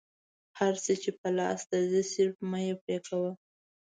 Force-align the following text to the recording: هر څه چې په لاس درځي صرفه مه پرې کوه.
هر 0.59 0.73
څه 0.83 0.93
چې 1.01 1.11
په 1.19 1.27
لاس 1.37 1.59
درځي 1.71 2.03
صرفه 2.13 2.43
مه 2.51 2.61
پرې 2.83 2.97
کوه. 3.07 3.31